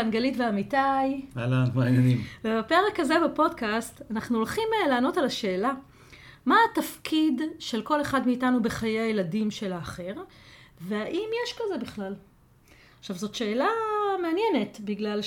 [0.00, 0.76] כאן גלית ואמיתי.
[1.36, 2.20] אהלן, מה העניינים?
[2.44, 5.72] ובפרק הזה בפודקאסט אנחנו הולכים אה, לענות על השאלה,
[6.46, 10.12] מה התפקיד של כל אחד מאיתנו בחיי הילדים של האחר,
[10.80, 12.14] והאם יש כזה בכלל?
[13.00, 13.68] עכשיו, זאת שאלה
[14.22, 15.20] מעניינת, בגלל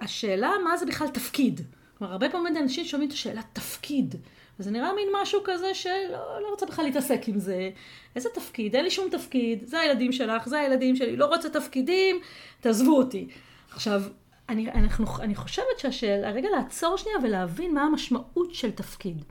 [0.00, 1.60] שהשאלה מה זה בכלל תפקיד.
[1.98, 4.14] כלומר, הרבה פעמים אנשים שומעים את השאלה תפקיד.
[4.60, 7.70] וזה נראה מין משהו כזה שלא לא רוצה בכלל להתעסק עם זה.
[8.16, 8.76] איזה תפקיד?
[8.76, 12.20] אין לי שום תפקיד, זה הילדים שלך, זה הילדים שלי, לא רוצה תפקידים,
[12.60, 13.28] תעזבו אותי.
[13.70, 14.02] עכשיו,
[14.48, 19.24] אני, אנחנו, אני חושבת שהשאלה, רגע לעצור שנייה ולהבין מה המשמעות של תפקיד.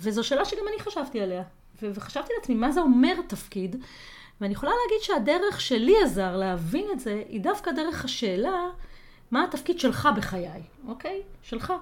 [0.00, 1.42] וזו שאלה שגם אני חשבתי עליה.
[1.82, 3.76] וחשבתי לעצמי, מה זה אומר תפקיד?
[4.40, 8.66] ואני יכולה להגיד שהדרך שלי עזר להבין את זה, היא דווקא דרך השאלה,
[9.30, 11.22] מה התפקיד שלך בחיי, אוקיי?
[11.42, 11.72] שלך.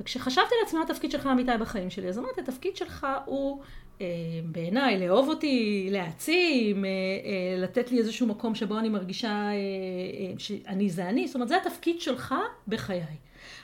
[0.00, 3.62] וכשחשבתי לעצמי מה התפקיד שלך אמיתי בחיים שלי, אז אמרתי, התפקיד שלך הוא
[4.00, 4.06] אה,
[4.44, 10.32] בעיניי לאהוב אותי, להעצים, אה, אה, לתת לי איזשהו מקום שבו אני מרגישה אה, אה,
[10.38, 12.34] שאני זה אני, זאת אומרת, זה התפקיד שלך
[12.68, 13.02] בחיי.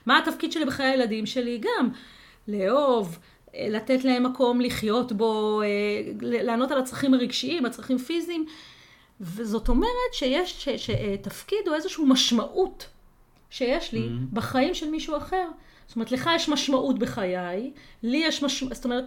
[0.06, 1.60] מה התפקיד שלי בחיי הילדים שלי?
[1.60, 1.88] גם
[2.48, 3.18] לאהוב,
[3.54, 5.66] אה, לתת להם מקום לחיות בו, אה,
[6.20, 8.46] לענות על הצרכים הרגשיים, הצרכים פיזיים.
[9.20, 12.86] וזאת אומרת שיש, שתפקיד הוא איזושהי משמעות
[13.50, 14.34] שיש לי mm-hmm.
[14.34, 15.48] בחיים של מישהו אחר.
[15.90, 17.70] זאת אומרת, לך יש משמעות בחיי,
[18.02, 19.04] לי יש משמעות, זאת אומרת,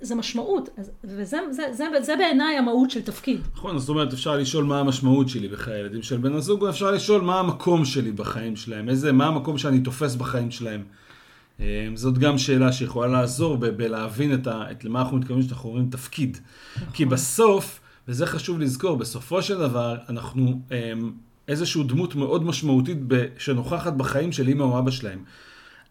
[0.00, 0.68] זה משמעות,
[1.04, 3.40] וזה זה, זה, זה, בעיניי המהות של תפקיד.
[3.54, 7.22] נכון, זאת אומרת, אפשר לשאול מה המשמעות שלי בחיי הילדים של בן הזוג, אפשר לשאול
[7.22, 10.82] מה המקום שלי בחיים שלהם, איזה, מה המקום שאני תופס בחיים שלהם.
[11.60, 15.68] אה, זאת גם שאלה שיכולה לעזור ב- בלהבין את, ה- את למה אנחנו מתכוונים שאנחנו
[15.68, 16.38] אומרים תפקיד.
[16.76, 16.88] נכון.
[16.92, 20.92] כי בסוף, וזה חשוב לזכור, בסופו של דבר, אנחנו אה,
[21.48, 22.98] איזושהי דמות מאוד משמעותית
[23.38, 25.24] שנוכחת בחיים של אימא או אבא שלהם.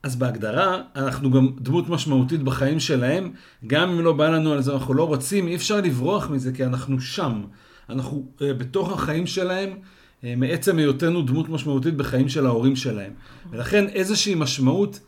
[0.03, 3.31] אז בהגדרה, אנחנו גם דמות משמעותית בחיים שלהם,
[3.67, 6.65] גם אם לא בא לנו על זה, אנחנו לא רוצים, אי אפשר לברוח מזה, כי
[6.65, 7.43] אנחנו שם.
[7.89, 13.11] אנחנו uh, בתוך החיים שלהם, uh, מעצם היותנו דמות משמעותית בחיים של ההורים שלהם.
[13.51, 14.99] ולכן איזושהי משמעות,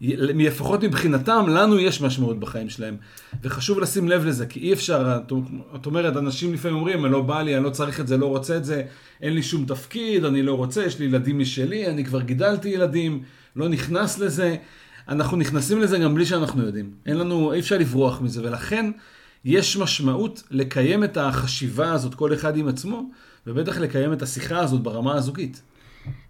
[0.00, 2.96] לפחות מבחינתם, לנו יש משמעות בחיים שלהם.
[3.42, 5.18] וחשוב לשים לב לזה, כי אי אפשר,
[5.74, 8.56] את אומרת, אנשים לפעמים אומרים, לא בא לי, אני לא צריך את זה, לא רוצה
[8.56, 8.82] את זה,
[9.22, 13.22] אין לי שום תפקיד, אני לא רוצה, יש לי ילדים משלי, אני כבר גידלתי ילדים.
[13.56, 14.56] לא נכנס לזה.
[15.08, 16.90] אנחנו נכנסים לזה גם בלי שאנחנו יודעים.
[17.06, 18.90] אין לנו, אי אפשר לברוח מזה, ולכן
[19.44, 23.10] יש משמעות לקיים את החשיבה הזאת, כל אחד עם עצמו,
[23.46, 25.62] ובטח לקיים את השיחה הזאת ברמה הזוגית.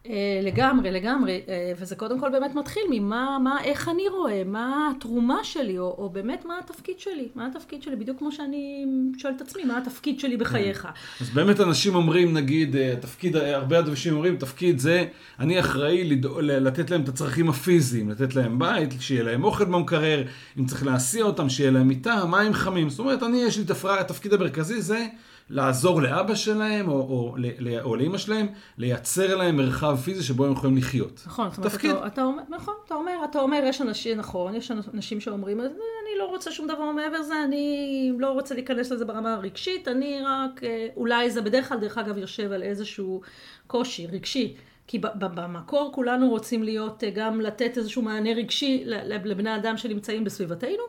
[0.07, 4.91] אה, לגמרי, לגמרי, אה, וזה קודם כל באמת מתחיל ממה, מה, איך אני רואה, מה
[4.97, 8.87] התרומה שלי, או, או באמת מה התפקיד שלי, מה התפקיד שלי, בדיוק כמו שאני
[9.19, 10.83] שואלת את עצמי, מה התפקיד שלי בחייך.
[10.83, 10.89] כן.
[11.25, 15.05] אז באמת אנשים אומרים, נגיד, אה, תפקיד, הרבה אנשים אומרים, תפקיד זה,
[15.39, 20.25] אני אחראי לדע, לתת להם את הצרכים הפיזיים, לתת להם בית, שיהיה להם אוכל במקרר,
[20.59, 23.65] אם צריך להסיע אותם, שיהיה להם מיטה, מים חמים, זאת אומרת, אני, יש לי
[24.01, 25.07] התפקיד המרכזי, זה
[25.51, 27.37] לעזור לאבא שלהם או, או, או,
[27.83, 28.47] או לאמא שלהם,
[28.79, 31.23] לייצר להם מרחב פיזי שבו הם יכולים לחיות.
[31.27, 31.91] נכון, תפקיד.
[31.91, 36.19] אתה, אתה אומר, נכון, אתה אומר, אתה אומר, יש אנשים, נכון, יש אנשים שאומרים, אני
[36.19, 40.65] לא רוצה שום דבר מעבר לזה, אני לא רוצה להיכנס לזה ברמה הרגשית, אני רק,
[40.65, 43.21] אה, אולי זה בדרך כלל, דרך אגב, יושב על איזשהו
[43.67, 44.57] קושי רגשי.
[44.87, 48.83] כי במקור כולנו רוצים להיות, אה, גם לתת איזשהו מענה רגשי
[49.25, 50.83] לבני אדם שנמצאים בסביבתנו,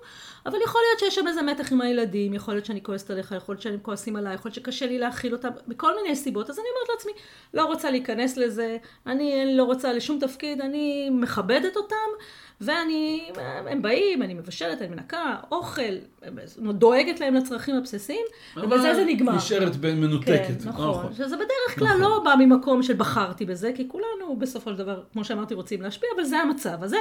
[0.45, 3.53] אבל יכול להיות שיש שם איזה מתח עם הילדים, יכול להיות שאני כועסת עליך, יכול
[3.53, 6.65] להיות שהם כועסים עליי, יכול להיות שקשה לי להכיל אותם, מכל מיני סיבות, אז אני
[6.75, 7.11] אומרת לעצמי,
[7.53, 11.95] לא רוצה להיכנס לזה, אני לא רוצה לשום תפקיד, אני מכבדת אותם,
[12.61, 13.29] ואני,
[13.67, 15.81] הם באים, אני מבשלת, אני מנקה, אוכל,
[16.73, 18.25] דואגת להם לצרכים הבסיסיים,
[18.57, 19.35] ובזה זה נגמר.
[19.35, 20.47] נשארת מנותקת.
[20.47, 20.89] כן, נכון.
[20.89, 21.13] נכון.
[21.13, 22.01] שזה בדרך כלל נכון.
[22.01, 26.09] לא בא ממקום של בחרתי בזה, כי כולנו בסופו של דבר, כמו שאמרתי, רוצים להשפיע,
[26.15, 26.83] אבל זה המצב.
[26.83, 26.97] אז זה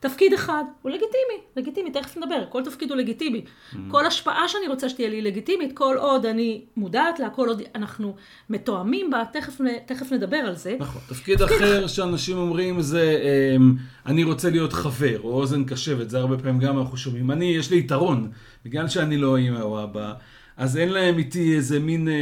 [0.00, 3.44] תפקיד אחד, הוא לגיטימי, לגיטימי, תכף נדבר, כל תפקיד הוא לגיטימי.
[3.44, 3.76] Mm.
[3.90, 8.16] כל השפעה שאני רוצה שתהיה לי לגיטימית, כל עוד אני מודעת לה, כל עוד אנחנו
[8.50, 10.76] מתואמים בה, תכף, תכף נדבר על זה.
[10.78, 13.18] נכון, תפקיד, תפקיד אחר שאנשים אומרים זה,
[13.56, 13.74] אמ,
[14.06, 17.30] אני רוצה להיות חבר, או אוזן קשבת, זה הרבה פעמים גם אנחנו שומעים.
[17.30, 18.30] אני, יש לי יתרון,
[18.64, 20.14] בגלל שאני לא אימא או אבא.
[20.56, 22.14] אז אין להם איתי איזה מין, אה,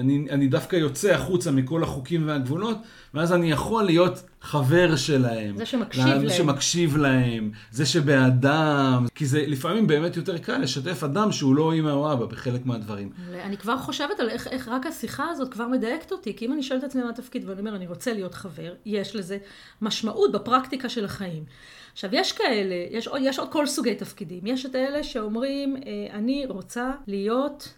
[0.00, 2.78] אני, אני דווקא יוצא החוצה מכל החוקים והגבולות,
[3.14, 5.56] ואז אני יכול להיות חבר שלהם.
[5.56, 6.28] זה שמקשיב להם.
[6.28, 11.72] זה שמקשיב להם, זה שבאדם, כי זה לפעמים באמת יותר קל לשתף אדם שהוא לא
[11.72, 13.10] אימא או אבא בחלק מהדברים.
[13.34, 16.62] אני כבר חושבת על איך, איך רק השיחה הזאת כבר מדייקת אותי, כי אם אני
[16.62, 19.38] שואלת את עצמי מה התפקיד ואני אומר, אני רוצה להיות חבר, יש לזה
[19.82, 21.44] משמעות בפרקטיקה של החיים.
[21.92, 24.46] עכשיו, יש כאלה, יש, יש עוד כל סוגי תפקידים.
[24.46, 27.68] יש את אלה שאומרים, אה, אני רוצה להיות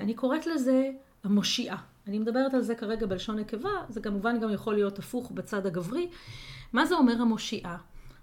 [0.00, 0.90] אני קוראת לזה
[1.24, 1.76] המושיעה.
[2.06, 6.08] אני מדברת על זה כרגע בלשון נקבה, זה כמובן גם יכול להיות הפוך בצד הגברי.
[6.72, 7.76] מה זה אומר המושיעה?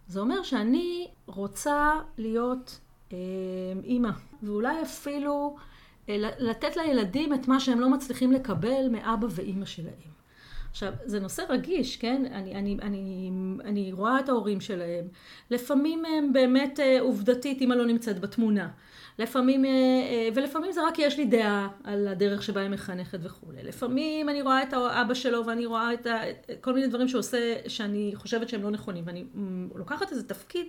[0.08, 2.80] זה אומר שאני רוצה להיות
[3.14, 3.18] אה,
[3.84, 4.10] אימא,
[4.44, 5.56] ואולי אפילו
[6.10, 10.10] אה, לתת לילדים את מה שהם לא מצליחים לקבל מאבא ואימא שלהם.
[10.72, 12.26] עכשיו, זה נושא רגיש, כן?
[12.32, 13.32] אני, אני, אני,
[13.64, 15.08] אני רואה את ההורים שלהם.
[15.52, 18.70] לפעמים הם באמת אה, עובדתית, אמא לא נמצאת בתמונה.
[19.20, 23.20] לפעמים, אה, אה, ולפעמים זה רק כי יש לי דעה על הדרך שבה היא מחנכת
[23.22, 23.64] וכולי.
[23.64, 26.22] לפעמים אני רואה את האבא שלו ואני רואה את ה,
[26.62, 29.04] כל מיני דברים שהוא עושה שאני חושבת שהם לא נכונים.
[29.08, 29.24] ואני
[29.76, 30.66] לוקחת איזה תפקיד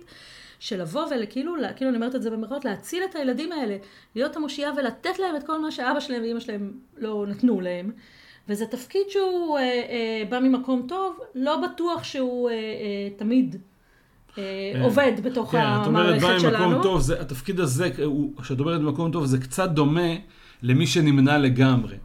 [0.59, 3.77] של לבוא וכאילו, כאילו אני אומרת את זה במרכאות, להציל את הילדים האלה,
[4.15, 7.91] להיות המושיעה ולתת להם את כל מה שאבא שלהם ואימא שלהם לא נתנו להם.
[8.49, 13.55] וזה תפקיד שהוא אה, אה, בא ממקום טוב, לא בטוח שהוא אה, אה, תמיד.
[14.81, 16.39] עובד בתוך כן, המערכת שלנו.
[16.39, 17.89] כן, את אומרת, בא ממקום טוב, זה, התפקיד הזה,
[18.41, 20.09] כשאת אומרת במקום טוב, זה קצת דומה
[20.63, 21.95] למי שנמנע לגמרי.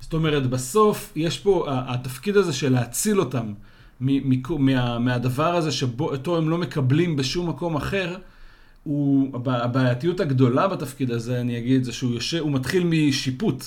[0.00, 3.52] זאת אומרת, בסוף יש פה, התפקיד הזה של להציל אותם
[4.00, 8.16] מה, מהדבר הזה שאותו הם לא מקבלים בשום מקום אחר,
[8.84, 13.64] הוא, הבעייתיות הגדולה בתפקיד הזה, אני אגיד, זה שהוא יושב, הוא מתחיל משיפוט.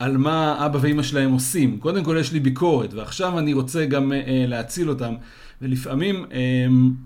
[0.00, 1.78] על מה אבא ואימא שלהם עושים.
[1.78, 5.14] קודם כל יש לי ביקורת, ועכשיו אני רוצה גם אה, להציל אותם.
[5.62, 6.38] ולפעמים אה,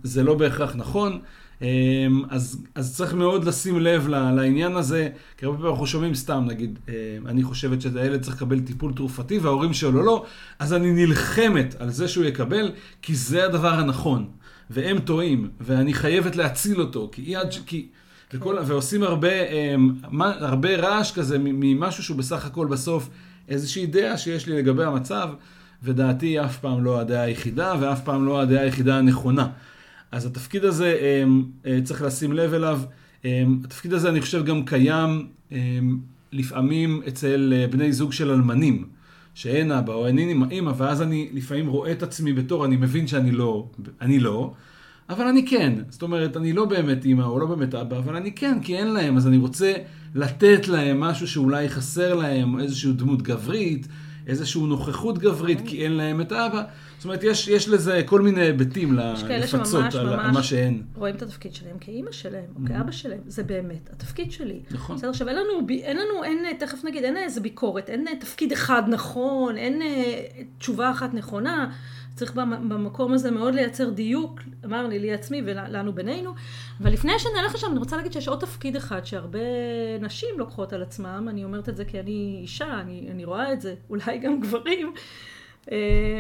[0.02, 1.20] זה לא בהכרח נכון,
[1.62, 1.68] אה,
[2.30, 6.78] אז, אז צריך מאוד לשים לב לעניין הזה, כי הרבה פעמים אנחנו שומעים סתם, נגיד,
[6.88, 6.94] אה,
[7.26, 10.24] אני חושבת שהילד צריך לקבל טיפול תרופתי וההורים שלו לא,
[10.58, 12.72] אז אני נלחמת על זה שהוא יקבל,
[13.02, 14.28] כי זה הדבר הנכון.
[14.70, 17.34] והם טועים, ואני חייבת להציל אותו, כי,
[17.66, 17.86] כי
[18.34, 19.28] וכל, ועושים הרבה,
[20.20, 23.08] הרבה רעש כזה ממשהו שהוא בסך הכל בסוף
[23.48, 25.28] איזושהי דעה שיש לי לגבי המצב,
[25.84, 29.48] ודעתי אף פעם לא הדעה היחידה, ואף פעם לא הדעה היחידה הנכונה.
[30.12, 30.98] אז התפקיד הזה,
[31.66, 32.80] אה, צריך לשים לב אליו.
[33.64, 35.26] התפקיד הזה, אני חושב, גם קיים
[36.34, 38.84] לפעמים אצל אה, בני זוג של אלמנים,
[39.34, 40.18] שאין אבא או אין
[40.52, 43.68] אמא, ואז אני לפעמים רואה את עצמי בתור, אני מבין שאני לא,
[44.00, 44.52] אני לא,
[45.08, 45.72] אבל אני כן.
[45.88, 48.88] זאת אומרת, אני לא באמת אימא או לא באמת אבא, אבל אני כן, כי אין
[48.88, 49.72] להם, אז אני רוצה
[50.14, 53.88] לתת להם משהו שאולי חסר להם, איזושהי דמות גברית,
[54.26, 56.62] איזושהי נוכחות גברית, כי אין להם את אבא.
[56.98, 58.98] זאת אומרת, יש, יש לזה כל מיני היבטים
[59.30, 60.82] לפצות על, על מה שאין.
[60.94, 64.60] רואים את התפקיד שלהם כאימא שלהם, או כאבא שלהם, זה באמת התפקיד שלי.
[64.70, 64.96] נכון.
[64.96, 68.82] בסדר, עכשיו, אין לנו, אין לנו, אין, תכף נגיד, אין איזה ביקורת, אין תפקיד אחד
[68.88, 70.22] נכון, אין אה,
[70.58, 71.70] תשובה אחת נכונה.
[72.14, 72.34] צריך
[72.68, 76.34] במקום הזה מאוד לייצר דיוק, אמר לי, לי עצמי ולנו בינינו.
[76.80, 79.38] אבל לפני שנלך לשם, אני רוצה להגיד שיש עוד תפקיד אחד שהרבה
[80.00, 83.60] נשים לוקחות על עצמם, אני אומרת את זה כי אני אישה, אני, אני רואה את
[83.60, 84.94] זה, אולי גם גברים.
[85.72, 85.76] אה,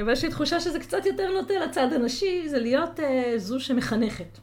[0.06, 4.38] ויש לי תחושה שזה קצת יותר נוטה לצד הנשי, זה להיות אה, זו שמחנכת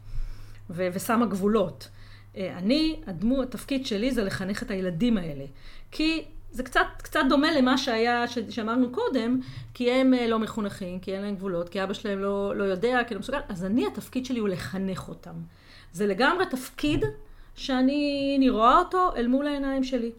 [0.69, 1.89] ו- ושמה גבולות.
[2.37, 5.45] אה, אני, הדמו, התפקיד שלי זה לחנך את הילדים האלה.
[5.91, 9.39] כי זה קצת, קצת דומה למה שהיה, ש, שאמרנו קודם,
[9.73, 12.99] כי הם אה, לא מחונכים, כי אין להם גבולות, כי אבא שלהם לא, לא יודע,
[13.07, 15.35] כי לא מסוגל, אז אני, התפקיד שלי הוא לחנך אותם.
[15.93, 17.05] זה לגמרי תפקיד
[17.55, 20.11] שאני רואה אותו אל מול העיניים שלי.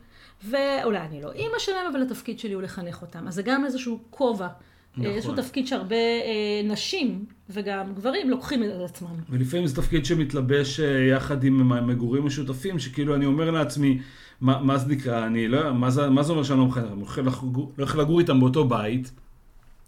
[0.45, 3.29] ואולי אני לא אימא שלהם, אבל התפקיד שלי הוא לחנך אותם.
[3.29, 4.49] אז זה גם איזשהו כובע.
[4.97, 5.13] נכון.
[5.13, 9.09] איזשהו תפקיד שהרבה אה, נשים וגם גברים לוקחים על עצמם.
[9.31, 13.99] ולפעמים זה תפקיד שמתלבש אה, יחד עם מגורים משותפים, שכאילו אני אומר לעצמי,
[14.43, 16.87] מה, מה זה נקרא, אני לא, מה זה, מה זה אומר שאני לא מחנך?
[17.23, 17.33] אני
[17.77, 19.13] הולך לגור איתם באותו בית,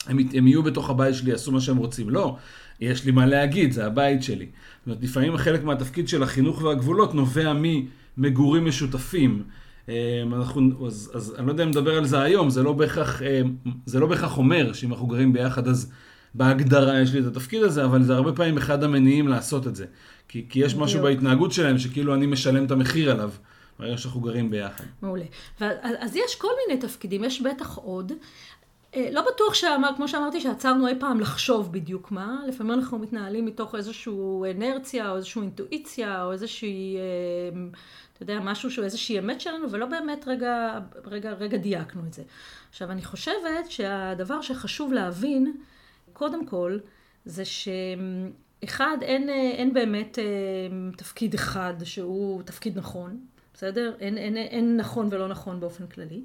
[0.06, 2.10] הם, הם יהיו בתוך הבית שלי, יעשו מה שהם רוצים.
[2.10, 2.36] לא,
[2.80, 4.46] יש לי מה להגיד, זה הבית שלי.
[4.46, 7.52] זאת אומרת, לפעמים חלק מהתפקיד של החינוך והגבולות נובע
[8.16, 9.43] ממגורים משותפים.
[9.88, 9.94] אמ,
[10.34, 13.55] אנחנו, אז, אז אני לא יודע אם נדבר על זה היום, זה לא בהכרח, אמ,
[13.86, 15.93] זה לא בהכרח אומר שאם אנחנו גרים ביחד אז
[16.34, 19.86] בהגדרה יש לי את התפקיד הזה, אבל זה הרבה פעמים אחד המניעים לעשות את זה.
[20.29, 23.31] כי, כי יש משהו בהתנהגות שלהם שכאילו אני משלם את המחיר עליו.
[23.78, 24.84] ברגע שאנחנו גרים ביחד.
[25.02, 25.24] מעולה.
[25.81, 28.12] אז יש כל מיני תפקידים, יש בטח עוד.
[28.96, 32.43] אה, לא בטוח שאמר, כמו שאמרתי, שעצרנו אי פעם לחשוב בדיוק מה.
[32.48, 34.12] לפעמים אנחנו מתנהלים מתוך איזושהי
[34.50, 37.62] אנרציה, או איזושהי אינטואיציה, או איזושהי, אה,
[38.12, 42.22] אתה יודע, משהו שהוא איזושהי אמת שלנו, ולא באמת רגע, רגע, רגע דייקנו את זה.
[42.70, 45.56] עכשיו, אני חושבת שהדבר שחשוב להבין,
[46.12, 46.78] קודם כל,
[47.24, 50.24] זה שאחד, אין, אין באמת אה,
[50.96, 53.20] תפקיד אחד שהוא תפקיד נכון.
[53.55, 53.94] בסדר?
[54.01, 56.23] אין, אין, אין נכון ולא נכון באופן כללי.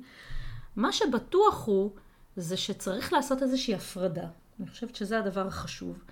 [0.75, 1.91] מה שבטוח הוא,
[2.35, 4.27] זה שצריך לעשות איזושהי הפרדה.
[4.59, 6.03] אני חושבת שזה הדבר החשוב.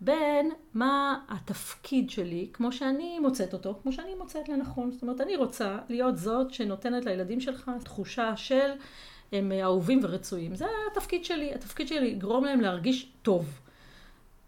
[0.00, 4.92] בין מה התפקיד שלי, כמו שאני מוצאת אותו, כמו שאני מוצאת לנכון.
[4.92, 8.70] זאת אומרת, אני רוצה להיות זאת שנותנת לילדים שלך תחושה של
[9.32, 10.54] הם אהובים ורצויים.
[10.54, 11.54] זה התפקיד שלי.
[11.54, 13.60] התפקיד שלי לגרום להם להרגיש טוב.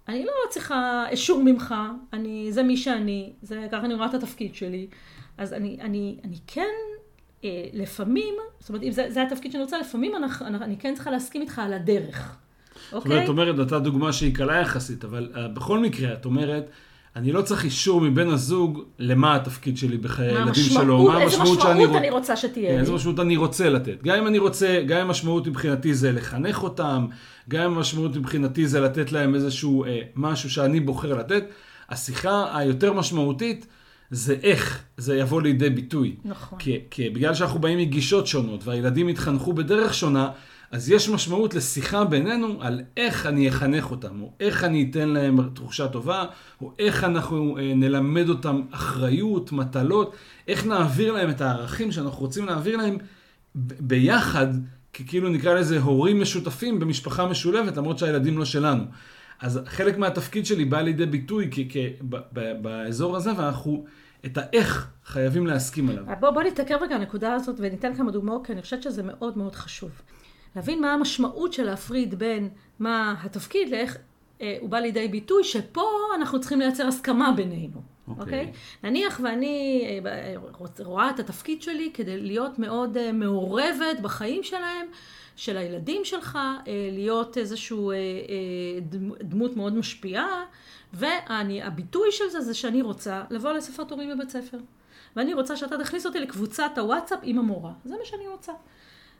[0.08, 1.74] אני לא צריכה אישור ממך,
[2.12, 4.86] אני, זה מי שאני, זה, ככה אני רואה את התפקיד שלי.
[5.38, 6.62] אז אני, אני, אני כן,
[7.44, 11.10] אה, לפעמים, זאת אומרת, אם זה, זה התפקיד שאני רוצה, לפעמים אני, אני כן צריכה
[11.10, 12.36] להסכים איתך על הדרך.
[12.90, 16.70] זאת אומרת, את אומרת, נתת דוגמה שהיא קלה יחסית, אבל uh, בכל מקרה, את אומרת,
[17.16, 21.60] אני לא צריך אישור מבן הזוג למה התפקיד שלי בחיי הילדים שלו, מה איזה המשמעות
[21.60, 21.98] שאני משמעות רוצה.
[21.98, 22.80] אני רוצה שתהיה כן, לי.
[22.80, 24.02] איזה משמעות אני רוצה לתת.
[24.02, 27.06] גם אם אני רוצה, גם אם המשמעות מבחינתי זה לחנך אותם,
[27.48, 31.44] גם אם המשמעות מבחינתי זה לתת להם איזשהו אה, משהו שאני בוחר לתת,
[31.88, 33.66] השיחה היותר משמעותית
[34.14, 36.16] זה איך זה יבוא לידי ביטוי.
[36.24, 36.58] נכון.
[36.58, 40.30] כי, כי בגלל שאנחנו באים מגישות שונות והילדים התחנכו בדרך שונה,
[40.70, 45.48] אז יש משמעות לשיחה בינינו על איך אני אחנך אותם, או איך אני אתן להם
[45.54, 46.24] תחושה טובה,
[46.60, 50.14] או איך אנחנו אה, נלמד אותם אחריות, מטלות,
[50.48, 52.98] איך נעביר להם את הערכים שאנחנו רוצים להעביר להם
[53.54, 54.46] ב- ביחד,
[54.92, 58.84] כי כאילו נקרא לזה הורים משותפים במשפחה משולבת, למרות שהילדים לא שלנו.
[59.40, 63.84] אז חלק מהתפקיד שלי בא לידי ביטוי כי, כי, ב, ב, באזור הזה, ואנחנו
[64.26, 66.04] את האיך חייבים להסכים עליו.
[66.20, 69.54] בוא, בוא נתעכב רגע הנקודה הזאת וניתן כמה דוגמאות, כי אני חושבת שזה מאוד מאוד
[69.54, 69.90] חשוב.
[70.56, 72.48] להבין מה המשמעות של להפריד בין
[72.78, 73.98] מה התפקיד לאיך
[74.40, 75.82] אה, הוא בא לידי ביטוי, שפה
[76.16, 77.82] אנחנו צריכים לייצר הסכמה בינינו.
[78.08, 78.22] אוקיי.
[78.22, 78.52] אוקיי?
[78.82, 80.34] נניח ואני אה,
[80.84, 84.86] רואה את התפקיד שלי כדי להיות מאוד אה, מעורבת בחיים שלהם,
[85.36, 86.62] של הילדים שלך, אה,
[86.92, 88.00] להיות איזשהו אה, אה,
[88.80, 90.44] דמ- דמות מאוד משפיעה,
[90.92, 94.58] והביטוי של זה זה שאני רוצה לבוא לאספת הורים בבית ספר.
[95.16, 97.72] ואני רוצה שאתה תכניס אותי לקבוצת הוואטסאפ עם המורה.
[97.84, 98.52] זה מה שאני רוצה.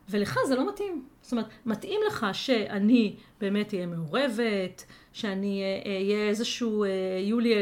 [0.08, 1.04] ולך זה לא מתאים.
[1.22, 7.54] זאת אומרת, מתאים לך שאני באמת אהיה מעורבת, שאני אה, אהיה איזשהו, יהיו לי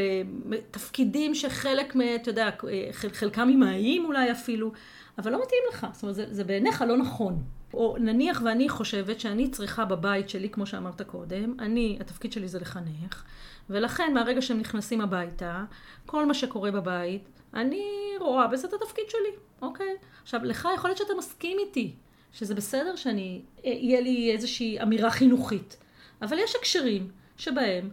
[0.71, 2.50] תפקידים שחלק, אתה יודע,
[2.92, 4.73] חל- חלקם אימהיים אולי אפילו,
[5.18, 5.87] אבל לא מתאים לך.
[5.92, 7.42] זאת אומרת, זה, זה בעיניך לא נכון.
[7.75, 12.61] או נניח ואני חושבת שאני צריכה בבית שלי, כמו שאמרת קודם, אני, התפקיד שלי זה
[12.61, 13.25] לחנך,
[13.71, 15.64] ולכן מהרגע שהם נכנסים הביתה,
[16.07, 17.87] כל מה שקורה בבית, אני
[18.21, 19.95] רואה בזה את התפקיד שלי, אוקיי?
[20.23, 21.95] עכשיו, לך יכול להיות שאתה מסכים איתי,
[22.33, 25.76] שזה בסדר שאני, אה, יהיה לי איזושהי אמירה חינוכית,
[26.23, 27.91] אבל יש הקשרים שבהם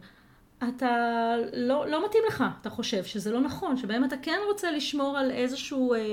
[0.68, 5.18] אתה לא, לא מתאים לך, אתה חושב שזה לא נכון, שבהם אתה כן רוצה לשמור
[5.18, 6.04] על איזשהו אה, אה,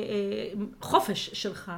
[0.81, 1.73] חופש שלך,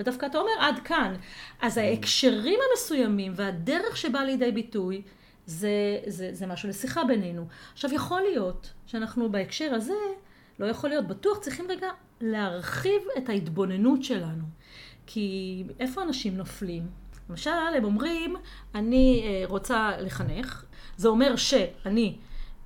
[0.00, 1.14] ודווקא אתה אומר עד כאן.
[1.60, 5.02] אז ההקשרים המסוימים והדרך שבאה לידי ביטוי,
[5.46, 7.46] זה, זה, זה משהו לשיחה בינינו.
[7.72, 9.94] עכשיו יכול להיות שאנחנו בהקשר הזה,
[10.58, 11.88] לא יכול להיות, בטוח צריכים רגע
[12.20, 14.44] להרחיב את ההתבוננות שלנו.
[15.06, 16.86] כי איפה אנשים נופלים?
[17.30, 18.36] למשל, הם אומרים,
[18.74, 20.64] אני אה, רוצה לחנך,
[20.96, 22.16] זה אומר שאני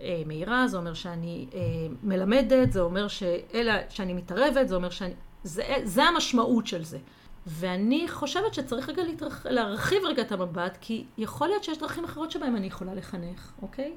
[0.00, 1.60] אה, מהירה, זה אומר שאני אה,
[2.02, 5.14] מלמדת, זה אומר שאלה, שאני מתערבת, זה אומר שאני...
[5.42, 6.98] זה, זה המשמעות של זה.
[7.46, 9.46] ואני חושבת שצריך רגע להתרח...
[9.46, 13.92] להרחיב רגע את המבט, כי יכול להיות שיש דרכים אחרות שבהן אני יכולה לחנך, אוקיי?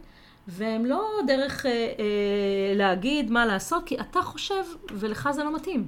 [0.48, 5.88] והם לא דרך אה, אה, להגיד מה לעשות, כי אתה חושב ולך זה לא מתאים.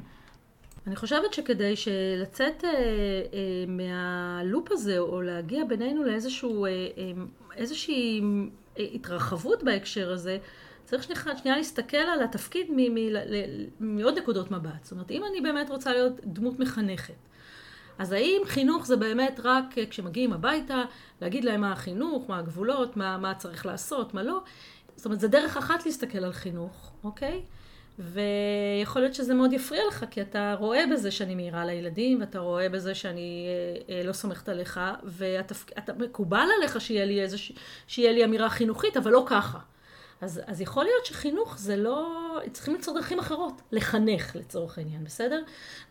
[0.88, 1.74] אני חושבת שכדי
[2.18, 7.12] לצאת אה, אה, מהלופ הזה, או להגיע בינינו לאיזשהו, אה, אה,
[7.56, 8.22] איזושהי
[8.80, 10.38] אה, התרחבות בהקשר הזה,
[10.86, 12.68] צריך שנייה, שנייה להסתכל על התפקיד
[13.80, 14.84] מעוד נקודות מבט.
[14.84, 17.14] זאת אומרת, אם אני באמת רוצה להיות דמות מחנכת,
[18.00, 20.84] אז האם חינוך זה באמת רק אה, כשמגיעים הביתה,
[21.22, 24.42] להגיד להם מה החינוך, מה הגבולות, מה, מה צריך לעשות, מה לא?
[24.96, 27.42] זאת אומרת, זה דרך אחת להסתכל על חינוך, אוקיי?
[28.00, 32.70] ויכול להיות שזה מאוד יפריע לך, כי אתה רואה בזה שאני מעירה לילדים, ואתה רואה
[32.70, 37.52] בזה שאני אה, אה, לא סומכת עליך, ואתה מקובל עליך שיהיה לי, איזוש,
[37.88, 39.60] שיהיה לי אמירה חינוכית, אבל לא ככה.
[40.22, 42.10] אז, אז יכול להיות שחינוך זה לא...
[42.52, 45.42] צריכים למצוא דרכים אחרות, לחנך לצורך העניין, בסדר?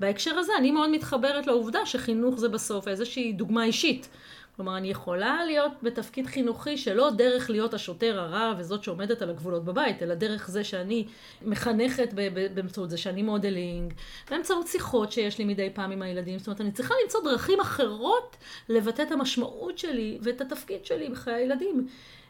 [0.00, 4.08] בהקשר הזה אני מאוד מתחברת לעובדה שחינוך זה בסוף איזושהי דוגמה אישית.
[4.56, 9.64] כלומר, אני יכולה להיות בתפקיד חינוכי שלא דרך להיות השוטר הרע וזאת שעומדת על הגבולות
[9.64, 11.06] בבית, אלא דרך זה שאני
[11.42, 12.08] מחנכת
[12.54, 13.94] באמצעות זה שאני modeling,
[14.30, 16.38] באמצעות שיחות שיש לי מדי פעם עם הילדים.
[16.38, 18.36] זאת אומרת, אני צריכה למצוא דרכים אחרות
[18.68, 21.88] לבטא את המשמעות שלי ואת התפקיד שלי בחיי הילדים.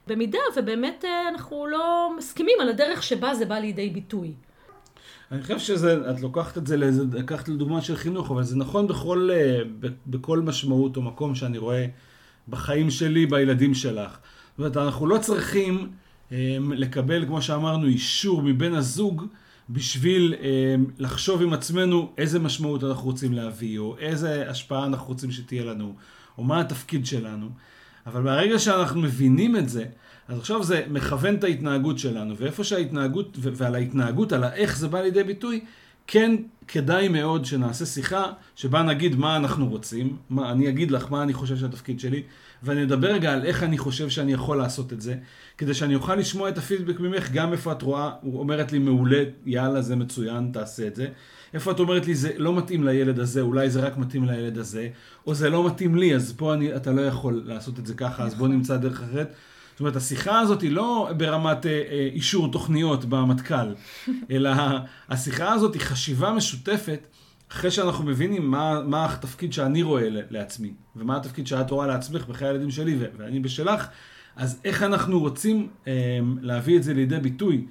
[0.08, 4.32] במידה ובאמת אה, אנחנו לא מסכימים על הדרך שבה זה בא לידי ביטוי.
[5.32, 6.76] אני חושב שזה, את לוקחת את זה,
[7.12, 9.60] לקחת לדוגמה של חינוך, אבל זה נכון בכל, אה,
[10.06, 11.86] בכל משמעות או מקום שאני רואה
[12.48, 14.10] בחיים שלי, בילדים שלך.
[14.10, 15.90] זאת אומרת, אנחנו לא צריכים
[16.32, 19.26] אה, לקבל, כמו שאמרנו, אישור מבן הזוג
[19.70, 25.30] בשביל אה, לחשוב עם עצמנו איזה משמעות אנחנו רוצים להביא, או איזה השפעה אנחנו רוצים
[25.30, 25.94] שתהיה לנו,
[26.38, 27.48] או מה התפקיד שלנו.
[28.08, 29.84] אבל ברגע שאנחנו מבינים את זה,
[30.28, 35.00] אז עכשיו זה מכוון את ההתנהגות שלנו, ואיפה שההתנהגות, ועל ההתנהגות, על האיך זה בא
[35.00, 35.60] לידי ביטוי,
[36.06, 36.36] כן
[36.68, 41.32] כדאי מאוד שנעשה שיחה שבה נגיד מה אנחנו רוצים, מה, אני אגיד לך מה אני
[41.32, 42.22] חושב שהתפקיד שלי,
[42.62, 45.14] ואני אדבר רגע על איך אני חושב שאני יכול לעשות את זה,
[45.58, 49.82] כדי שאני אוכל לשמוע את הפידבק ממך, גם איפה את רואה, אומרת לי מעולה, יאללה
[49.82, 51.08] זה מצוין, תעשה את זה.
[51.54, 54.88] איפה את אומרת לי זה לא מתאים לילד הזה, אולי זה רק מתאים לילד הזה,
[55.26, 58.24] או זה לא מתאים לי, אז פה אני, אתה לא יכול לעשות את זה ככה,
[58.24, 59.34] אז בוא נמצא דרך אחרת.
[59.78, 63.74] זאת אומרת, השיחה הזאת היא לא ברמת אה, אה, אישור תוכניות במטכ"ל,
[64.30, 64.50] אלא
[65.08, 67.06] השיחה הזאת היא חשיבה משותפת,
[67.52, 72.48] אחרי שאנחנו מבינים מה, מה התפקיד שאני רואה לעצמי, ומה התפקיד שאת רואה לעצמך בחיי
[72.48, 73.88] הילדים שלי ואני בשלך,
[74.36, 75.92] אז איך אנחנו רוצים אה,
[76.40, 77.66] להביא את זה לידי ביטוי,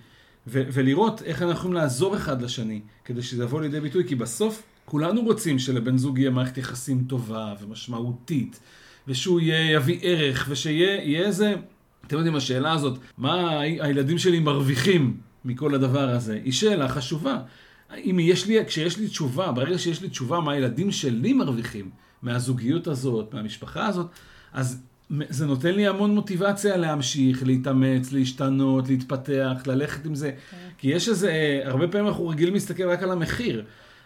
[0.47, 5.21] ולראות איך אנחנו יכולים לעזור אחד לשני, כדי שזה יבוא לידי ביטוי, כי בסוף כולנו
[5.21, 8.59] רוצים שלבן זוג יהיה מערכת יחסים טובה ומשמעותית,
[9.07, 11.55] ושהוא יהיה, יביא ערך, ושיהיה איזה...
[12.07, 17.39] אתם יודעים, השאלה הזאת, מה הילדים שלי מרוויחים מכל הדבר הזה, היא שאלה חשובה.
[17.95, 21.89] אם יש לי, כשיש לי תשובה, ברגע שיש לי תשובה מה הילדים שלי מרוויחים
[22.21, 24.07] מהזוגיות הזאת, מהמשפחה הזאת,
[24.53, 24.81] אז
[25.29, 30.27] זה נותן לי המון מוטיבציה להמשיך, להתאמץ, להשתנות, להתפתח, ללכת עם זה.
[30.27, 30.51] Okay.
[30.51, 30.57] כן.
[30.77, 33.63] כי יש איזה, הרבה פעמים אנחנו רגילים להסתכל רק על המחיר.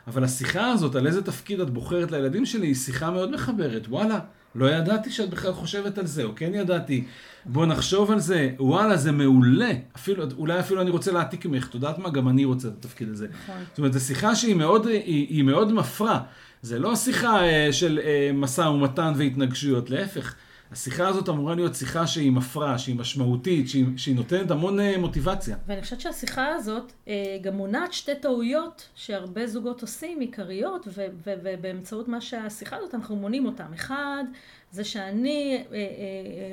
[0.08, 3.88] אבל השיחה הזאת, על איזה תפקיד את בוחרת לילדים שלי, היא שיחה מאוד מחברת.
[3.88, 4.20] וואלה,
[4.56, 7.04] לא ידעתי שאת בכלל חושבת על זה, או כן ידעתי.
[7.46, 9.72] בוא נחשוב על זה, וואלה, זה מעולה.
[9.96, 12.10] אפילו, אולי אפילו אני רוצה להעתיק ממך, את יודעת מה?
[12.10, 13.28] גם אני רוצה את התפקיד הזה.
[13.44, 13.64] נכון.
[13.70, 16.20] זאת אומרת, זו שיחה שהיא מאוד, היא, היא מאוד מפרה.
[16.62, 20.36] זה לא שיחה אה, של אה, משא ומתן והתנגשויות, להפך.
[20.72, 25.58] השיחה הזאת אמורה להיות שיחה שהיא מפרה, שהיא משמעותית, שהיא, שהיא נותנת המון uh, מוטיבציה.
[25.68, 27.10] ואני חושבת שהשיחה הזאת uh,
[27.42, 30.88] גם מונעת שתי טעויות שהרבה זוגות עושים, עיקריות,
[31.24, 33.74] ובאמצעות מה שהשיחה הזאת אנחנו מונים אותם.
[33.74, 34.24] אחד,
[34.72, 35.74] זה שאני uh,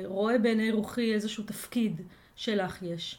[0.05, 2.01] רואה בעיני רוחי איזשהו תפקיד
[2.35, 3.17] שלך יש,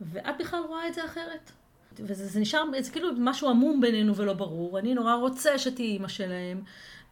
[0.00, 1.52] ואת בכלל רואה את זה אחרת.
[2.00, 4.78] וזה נשאר, זה כאילו משהו עמום בינינו ולא ברור.
[4.78, 6.62] אני נורא רוצה שתהיי אימא שלהם.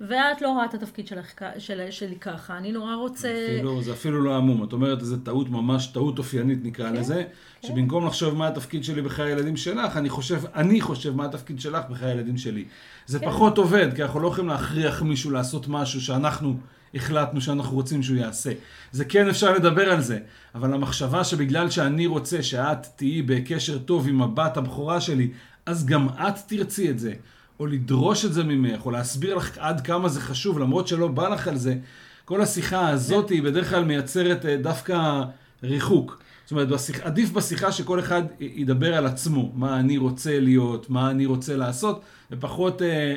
[0.01, 3.47] ואת לא רואה את התפקיד שלך, של, שלי ככה, אני נורא רוצה...
[3.57, 7.25] אפילו, זה אפילו לא עמום, את אומרת איזה טעות ממש, טעות אופיינית נקרא כן, לזה,
[7.61, 7.69] כן.
[7.69, 11.85] שבמקום לחשוב מה התפקיד שלי בחיי הילדים שלך, אני חושב, אני חושב מה התפקיד שלך
[11.91, 12.65] בחיי הילדים שלי.
[13.07, 13.27] זה כן.
[13.27, 16.57] פחות עובד, כי אנחנו לא יכולים להכריח מישהו לעשות משהו שאנחנו
[16.95, 18.53] החלטנו שאנחנו רוצים שהוא יעשה.
[18.93, 20.19] זה כן אפשר לדבר על זה,
[20.55, 25.31] אבל המחשבה שבגלל שאני רוצה שאת תהיי בקשר טוב עם הבת הבכורה שלי,
[25.67, 27.15] אז גם את תרצי את זה.
[27.61, 31.29] או לדרוש את זה ממך, או להסביר לך עד כמה זה חשוב, למרות שלא בא
[31.29, 31.77] לך על זה,
[32.25, 35.23] כל השיחה הזאת היא בדרך כלל מייצרת אה, דווקא
[35.63, 36.23] ריחוק.
[36.45, 41.11] זאת אומרת, בשיח, עדיף בשיחה שכל אחד ידבר על עצמו, מה אני רוצה להיות, מה
[41.11, 43.17] אני רוצה לעשות, ופחות אה,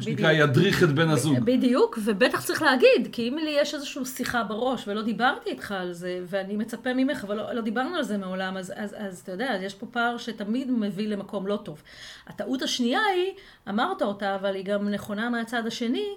[0.00, 1.38] מה שנקרא, ידריך את בן הזוג.
[1.38, 5.92] בדיוק, ובטח צריך להגיד, כי אם לי יש איזושהי שיחה בראש ולא דיברתי איתך על
[5.92, 9.32] זה, ואני מצפה ממך, אבל לא, לא דיברנו על זה מעולם, אז, אז, אז אתה
[9.32, 11.82] יודע, יש פה פער שתמיד מביא למקום לא טוב.
[12.26, 13.32] הטעות השנייה היא,
[13.68, 16.08] אמרת אותה, אבל היא גם נכונה מהצד השני,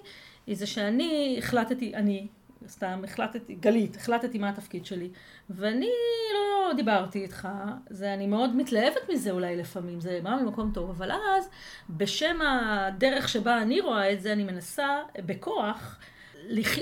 [0.46, 2.26] היא זה שאני החלטתי, אני,
[2.68, 5.10] סתם החלטתי, גלית, החלטתי מה התפקיד שלי,
[5.50, 5.90] ואני
[6.34, 7.48] לא דיברתי איתך,
[7.90, 11.48] זה, אני מאוד מתלהבת מזה אולי לפעמים, זה בא ממקום טוב, אבל אז,
[11.90, 15.98] בשם הדרך שבה אני רואה את זה, אני מנסה בכוח,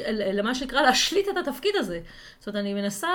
[0.09, 2.01] למה שנקרא להשליט את התפקיד הזה.
[2.39, 3.09] זאת אומרת, אני מנסה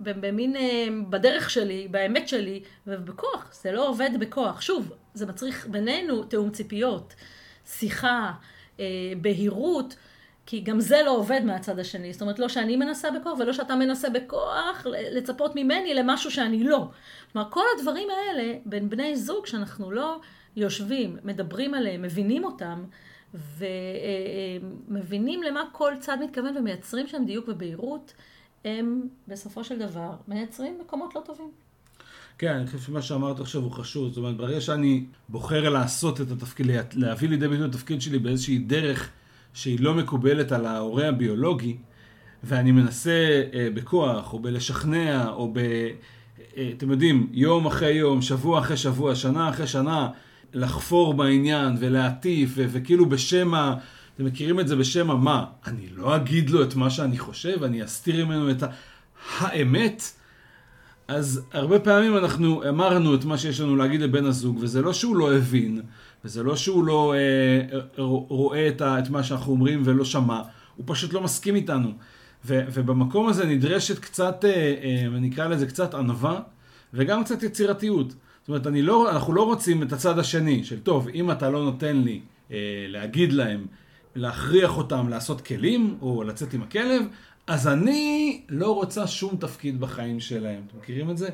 [0.00, 4.60] במין, אה, בדרך שלי, באמת שלי, ובכוח, זה לא עובד בכוח.
[4.60, 7.14] שוב, זה מצריך בינינו תיאום ציפיות,
[7.66, 8.32] שיחה,
[8.80, 8.84] אה,
[9.20, 9.96] בהירות.
[10.46, 12.12] כי גם זה לא עובד מהצד השני.
[12.12, 16.88] זאת אומרת, לא שאני מנסה בכוח ולא שאתה מנסה בכוח לצפות ממני למשהו שאני לא.
[17.32, 20.20] כלומר, כל הדברים האלה בין בני זוג שאנחנו לא
[20.56, 22.84] יושבים, מדברים עליהם, מבינים אותם,
[24.88, 28.12] ומבינים למה כל צד מתכוון ומייצרים שם דיוק ובהירות,
[28.64, 31.50] הם בסופו של דבר מייצרים מקומות לא טובים.
[32.38, 34.08] כן, אני חושב שמה שאמרת עכשיו הוא חשוב.
[34.08, 38.58] זאת אומרת, ברגע שאני בוחר לעשות את התפקיד, להביא לידי ביטוי את התפקיד שלי באיזושהי
[38.58, 39.10] דרך
[39.54, 41.76] שהיא לא מקובלת על ההורה הביולוגי,
[42.44, 45.58] ואני מנסה אה, בכוח, או בלשכנע, או ב...
[46.56, 50.08] אה, אתם יודעים, יום אחרי יום, שבוע אחרי שבוע, שנה אחרי שנה,
[50.54, 53.74] לחפור בעניין ולהטיף, ו- וכאילו בשם ה...
[54.14, 55.44] אתם מכירים את זה בשם המה?
[55.66, 58.66] אני לא אגיד לו את מה שאני חושב, אני אסתיר ממנו את ה...
[59.38, 60.02] האמת?
[61.08, 65.16] אז הרבה פעמים אנחנו אמרנו את מה שיש לנו להגיד לבן הזוג, וזה לא שהוא
[65.16, 65.82] לא הבין,
[66.24, 67.78] וזה לא שהוא לא אה,
[68.28, 70.42] רואה את, ה, את מה שאנחנו אומרים ולא שמע,
[70.76, 71.92] הוא פשוט לא מסכים איתנו.
[72.44, 76.40] ו, ובמקום הזה נדרשת קצת, אה, אה, נקרא לזה קצת ענווה,
[76.94, 78.14] וגם קצת יצירתיות.
[78.40, 81.96] זאת אומרת, לא, אנחנו לא רוצים את הצד השני של, טוב, אם אתה לא נותן
[81.96, 82.20] לי
[82.52, 82.56] אה,
[82.88, 83.66] להגיד להם,
[84.14, 87.02] להכריח אותם לעשות כלים, או לצאת עם הכלב,
[87.46, 90.62] אז אני לא רוצה שום תפקיד בחיים שלהם.
[90.68, 91.28] אתם מכירים את זה?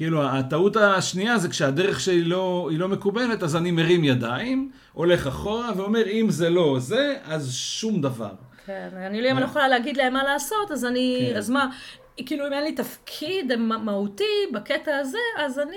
[0.00, 5.26] כאילו, הטעות השנייה זה כשהדרך שלי לא, היא לא מקובלת, אז אני מרים ידיים, הולך
[5.26, 8.34] אחורה ואומר, אם זה לא זה, אז שום דבר.
[8.66, 11.36] כן, אני לא, לא יכולה להגיד להם מה לעשות, אז אני, כן.
[11.36, 11.66] אז מה,
[12.16, 15.76] כאילו אם אין לי תפקיד מהותי בקטע הזה, אז אני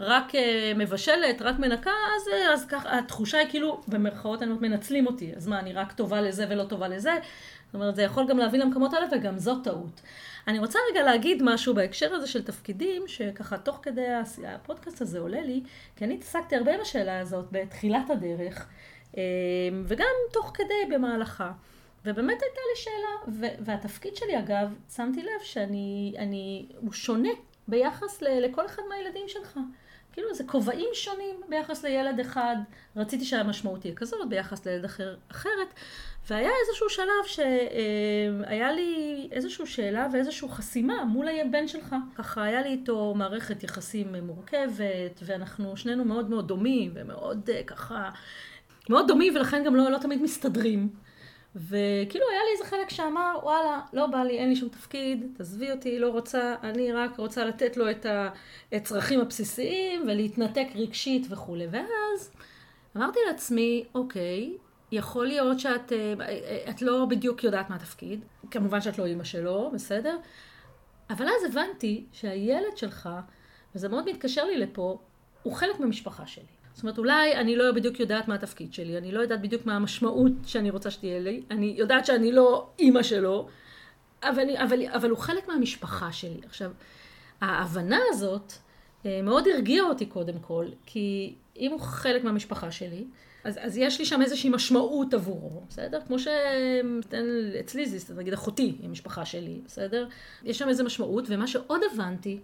[0.00, 4.62] רק אה, מבשלת, רק מנקה, אז, אה, אז ככה, התחושה היא כאילו, במרכאות אני אומרת,
[4.62, 5.32] מנצלים אותי.
[5.36, 7.12] אז מה, אני רק טובה לזה ולא טובה לזה?
[7.66, 10.00] זאת אומרת, זה יכול גם להביא למקומות האלה, וגם זאת טעות.
[10.48, 14.06] אני רוצה רגע להגיד משהו בהקשר הזה של תפקידים, שככה תוך כדי
[14.46, 15.62] הפודקאסט הזה עולה לי,
[15.96, 18.68] כי אני התעסקתי הרבה עם השאלה הזאת בתחילת הדרך,
[19.16, 19.22] אה,
[19.84, 21.52] וגם תוך כדי במהלכה.
[22.04, 27.28] ובאמת הייתה לי שאלה, ו- והתפקיד שלי אגב, שמתי לב שאני, אני, הוא שונה
[27.68, 29.58] ביחס ל- לכל אחד מהילדים שלך.
[30.14, 32.56] כאילו זה כובעים שונים ביחס לילד אחד,
[32.96, 35.74] רציתי שהמשמעות תהיה כזאת, ביחס לילד אחר, אחרת,
[36.30, 41.96] והיה איזשהו שלב שהיה לי איזושהי שאלה ואיזושהי חסימה מול הבן שלך.
[42.14, 48.10] ככה היה לי איתו מערכת יחסים מורכבת, ואנחנו שנינו מאוד מאוד דומים, ומאוד אה, ככה,
[48.90, 50.88] מאוד דומים, ולכן גם לא, לא תמיד מסתדרים.
[51.56, 55.70] וכאילו היה לי איזה חלק שאמר, וואלה, לא בא לי, אין לי שום תפקיד, תעזבי
[55.70, 58.06] אותי, לא רוצה, אני רק רוצה לתת לו את
[58.72, 61.66] הצרכים הבסיסיים ולהתנתק רגשית וכולי.
[61.70, 62.30] ואז
[62.96, 64.56] אמרתי לעצמי, אוקיי,
[64.92, 69.70] יכול להיות שאת אה, את לא בדיוק יודעת מה התפקיד, כמובן שאת לא אימא שלו,
[69.74, 70.16] בסדר?
[71.10, 73.08] אבל אז הבנתי שהילד שלך,
[73.74, 74.98] וזה מאוד מתקשר לי לפה,
[75.42, 76.53] הוא חלק מהמשפחה שלי.
[76.74, 79.76] זאת אומרת, אולי אני לא בדיוק יודעת מה התפקיד שלי, אני לא יודעת בדיוק מה
[79.76, 83.48] המשמעות שאני רוצה שתהיה לי, אני יודעת שאני לא אימא שלו,
[84.22, 86.40] אבל, אבל, אבל הוא חלק מהמשפחה שלי.
[86.46, 86.70] עכשיו,
[87.40, 88.52] ההבנה הזאת
[89.06, 93.04] אה, מאוד הרגיעה אותי קודם כל, כי אם הוא חלק מהמשפחה שלי,
[93.44, 96.00] אז, אז יש לי שם איזושהי משמעות עבורו, בסדר?
[96.06, 100.08] כמו שאצלי זה, נגיד אחותי היא משפחה שלי, בסדר?
[100.44, 102.38] יש שם איזו משמעות, ומה שעוד הבנתי,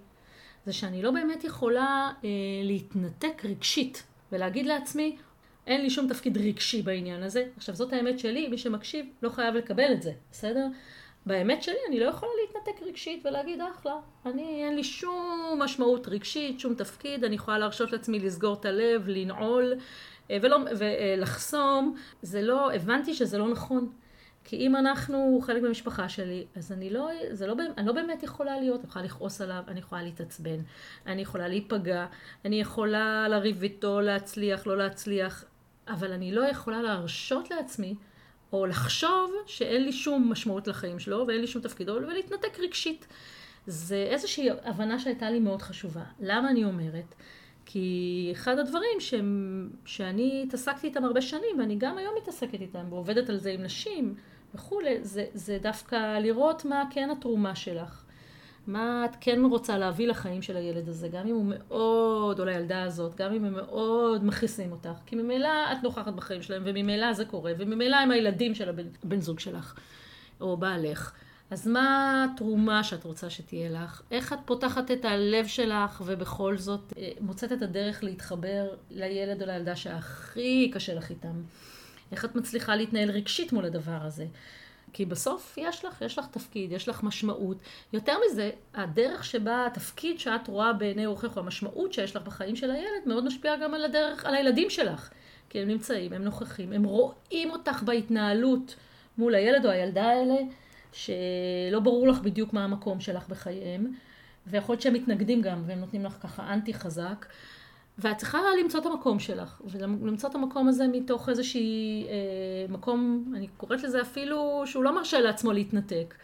[0.67, 2.29] זה שאני לא באמת יכולה אה,
[2.63, 5.17] להתנתק רגשית ולהגיד לעצמי,
[5.67, 7.45] אין לי שום תפקיד רגשי בעניין הזה.
[7.57, 10.67] עכשיו, זאת האמת שלי, מי שמקשיב לא חייב לקבל את זה, בסדר?
[11.27, 13.95] באמת שלי, אני לא יכולה להתנתק רגשית ולהגיד, אחלה,
[14.27, 19.09] אני, אין לי שום משמעות רגשית, שום תפקיד, אני יכולה להרשות לעצמי לסגור את הלב,
[19.09, 19.75] לנעול
[20.31, 21.97] אה, ולא, ולחסום.
[22.23, 23.93] זה לא, הבנתי שזה לא נכון.
[24.45, 28.61] כי אם אנחנו חלק מהמשפחה שלי, אז אני לא, זה לא, אני לא באמת יכולה
[28.61, 30.61] להיות, אני יכולה לכעוס עליו, אני יכולה להתעצבן,
[31.07, 32.07] אני יכולה להיפגע,
[32.45, 35.45] אני יכולה לריב איתו, להצליח, לא להצליח,
[35.89, 37.95] אבל אני לא יכולה להרשות לעצמי,
[38.53, 43.07] או לחשוב שאין לי שום משמעות לחיים שלו, ואין לי שום תפקידו, ולהתנתק רגשית.
[43.67, 46.03] זה איזושהי הבנה שהייתה לי מאוד חשובה.
[46.21, 47.15] למה אני אומרת?
[47.73, 49.15] כי אחד הדברים ש...
[49.85, 54.15] שאני התעסקתי איתם הרבה שנים, ואני גם היום מתעסקת איתם, ועובדת על זה עם נשים
[54.55, 58.05] וכולי, זה, זה דווקא לראות מה כן התרומה שלך.
[58.67, 62.83] מה את כן רוצה להביא לחיים של הילד הזה, גם אם הוא מאוד, או לילדה
[62.83, 64.99] הזאת, גם אם הם מאוד מכעיסים אותך.
[65.07, 69.41] כי ממילא את נוכחת בחיים שלהם, וממילא זה קורה, וממילא הם הילדים של הבן, זוג
[69.41, 69.75] שלך,
[70.41, 71.13] או בעלך.
[71.51, 74.03] אז מה התרומה שאת רוצה שתהיה לך?
[74.11, 79.47] איך את פותחת את הלב שלך ובכל זאת אה, מוצאת את הדרך להתחבר לילד או
[79.47, 81.43] לילדה שהכי קשה לך איתם?
[82.13, 84.27] איך את מצליחה להתנהל רגשית מול הדבר הזה?
[84.93, 87.57] כי בסוף יש לך, יש לך תפקיד, יש לך משמעות.
[87.93, 92.71] יותר מזה, הדרך שבה התפקיד שאת רואה בעיני רוחך, או המשמעות שיש לך בחיים של
[92.71, 95.11] הילד, מאוד משפיעה גם על הדרך, על הילדים שלך.
[95.49, 98.77] כי הם נמצאים, הם נוכחים, הם רואים אותך בהתנהלות
[99.19, 100.37] מול הילד או הילדה האלה.
[100.93, 103.87] שלא ברור לך בדיוק מה המקום שלך בחייהם,
[104.47, 107.27] ויכול להיות שהם מתנגדים גם, והם נותנים לך ככה אנטי חזק,
[107.99, 112.15] ואת צריכה למצוא את המקום שלך, ולמצוא את המקום הזה מתוך איזושהי אה,
[112.69, 116.15] מקום, אני קוראת לזה אפילו, שהוא לא מרשה לעצמו להתנתק.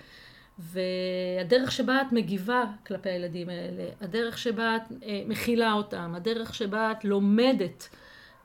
[0.58, 6.92] והדרך שבה את מגיבה כלפי הילדים האלה, הדרך שבה את אה, מכילה אותם, הדרך שבה
[6.92, 7.88] את לומדת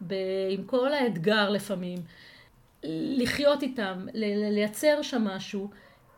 [0.08, 0.16] ב,
[0.50, 1.98] עם כל האתגר לפעמים,
[2.84, 5.70] לחיות איתם, לייצר שם משהו,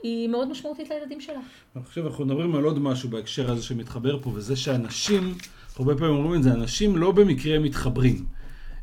[0.04, 1.40] היא מאוד משמעותית לילדים שלה.
[1.76, 5.36] אני חושב, אנחנו מדברים על עוד משהו בהקשר הזה שמתחבר פה, וזה שאנשים,
[5.76, 8.26] הרבה פעמים אומרים את זה, אנשים לא במקרה מתחברים.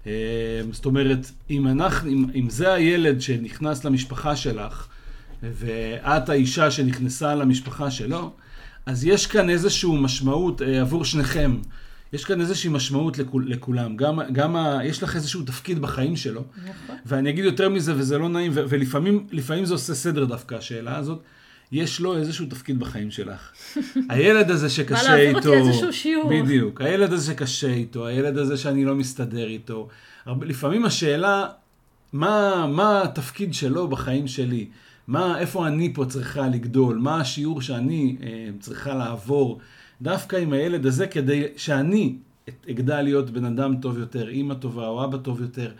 [0.06, 0.12] אה,
[0.72, 4.88] זאת אומרת, אם, אנחנו, אם, אם זה הילד שנכנס למשפחה שלך,
[5.42, 8.32] ואת האישה שנכנסה למשפחה שלו,
[8.86, 11.56] אז יש כאן איזושהי משמעות אה, עבור שניכם.
[12.12, 13.96] יש כאן איזושהי משמעות לכול, לכולם.
[13.96, 16.44] גם, גם ה, יש לך איזשהו תפקיד בחיים שלו.
[16.56, 16.96] נכון.
[17.06, 21.22] ואני אגיד יותר מזה, וזה לא נעים, ו, ולפעמים זה עושה סדר דווקא, השאלה הזאת.
[21.72, 23.52] יש לו איזשהו תפקיד בחיים שלך.
[24.10, 26.30] הילד הזה שקשה איתו, מה להעביר אותי איזשהו שיעור.
[26.30, 29.88] בדיוק, הילד הזה שקשה איתו, הילד הזה שאני לא מסתדר איתו.
[30.42, 31.46] לפעמים השאלה,
[32.12, 34.66] מה, מה התפקיד שלו בחיים שלי?
[35.08, 36.98] מה, איפה אני פה צריכה לגדול?
[36.98, 39.58] מה השיעור שאני אה, צריכה לעבור?
[40.02, 42.16] דווקא עם הילד הזה כדי שאני
[42.70, 45.72] אגדל להיות בן אדם טוב יותר, אימא טובה או אבא טוב יותר.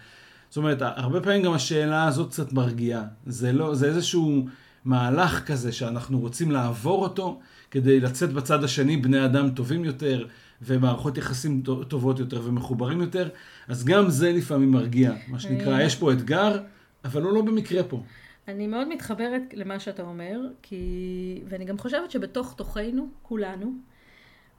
[0.49, 3.05] זאת אומרת, הרבה פעמים גם השאלה הזאת קצת מרגיעה.
[3.27, 4.47] זה, לא, זה איזשהו
[4.85, 10.27] מהלך כזה שאנחנו רוצים לעבור אותו כדי לצאת בצד השני בני אדם טובים יותר,
[10.63, 13.29] ומערכות יחסים טובות יותר ומחוברים יותר,
[13.69, 16.61] אז גם זה לפעמים מרגיע, מה שנקרא, יש פה אתגר,
[17.05, 18.03] אבל הוא לא במקרה פה.
[18.49, 21.43] אני מאוד מתחברת למה שאתה אומר, כי...
[21.49, 23.73] ואני גם חושבת שבתוך תוכנו, כולנו,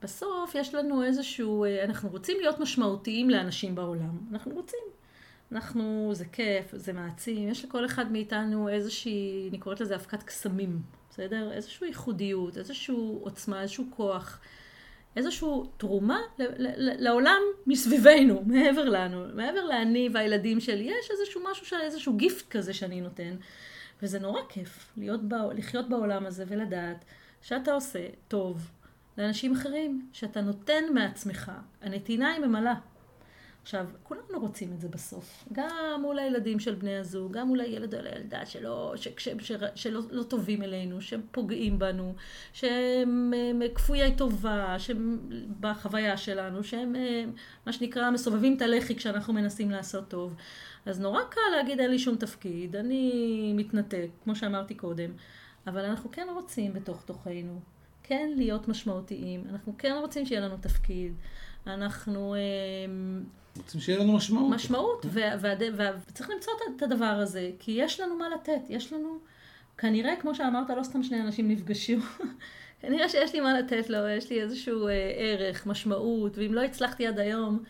[0.02, 4.80] בסוף יש לנו איזשהו, אה, אנחנו רוצים להיות משמעותיים לאנשים בעולם, אנחנו רוצים.
[5.52, 10.82] אנחנו, זה כיף, זה מעצים, יש לכל אחד מאיתנו איזושהי, אני קוראת לזה אבקת קסמים,
[11.10, 11.52] בסדר?
[11.52, 14.40] איזושהי ייחודיות, איזושהי עוצמה, איזשהו כוח,
[15.16, 16.18] איזושהי תרומה
[16.78, 23.00] לעולם מסביבנו, מעבר לנו, מעבר לאני והילדים שלי, יש איזשהו משהו, איזשהו גיפט כזה שאני
[23.00, 23.36] נותן.
[24.02, 27.04] וזה נורא כיף להיות, בא, לחיות בעולם הזה ולדעת
[27.42, 28.70] שאתה עושה טוב
[29.18, 31.52] לאנשים אחרים, שאתה נותן מעצמך.
[31.82, 32.74] הנתינה היא ממלאה.
[33.62, 35.44] עכשיו, כולנו רוצים את זה בסוף.
[35.52, 39.52] גם מול הילדים של בני הזוג, גם מול הילד או הילדה שלא, ש, ש, ש,
[39.74, 42.14] שלא לא טובים אלינו, שהם פוגעים בנו,
[42.52, 43.32] שהם
[43.74, 45.18] כפויי טובה, שהם
[45.60, 46.94] בחוויה שלנו, שהם
[47.66, 50.34] מה שנקרא מסובבים את הלחי כשאנחנו מנסים לעשות טוב.
[50.86, 55.10] אז נורא קל להגיד אין לי שום תפקיד, אני מתנתק, כמו שאמרתי קודם,
[55.66, 57.60] אבל אנחנו כן רוצים בתוך תוכנו,
[58.02, 61.12] כן להיות משמעותיים, אנחנו כן רוצים שיהיה לנו תפקיד,
[61.66, 62.34] אנחנו...
[62.34, 63.24] אמ,
[63.56, 64.54] רוצים שיהיה לנו משמעות.
[64.54, 65.06] משמעות,
[66.08, 69.18] וצריך למצוא את הדבר הזה, כי יש לנו מה לתת, יש לנו,
[69.78, 71.96] כנראה, כמו שאמרת, לא סתם שני אנשים נפגשו,
[72.80, 77.06] כנראה שיש לי מה לתת לו, יש לי איזשהו אה, ערך, משמעות, ואם לא הצלחתי
[77.06, 77.62] עד היום,